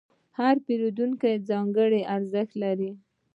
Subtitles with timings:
[0.39, 2.91] هر پیرودونکی ځانګړی ارزښت لري.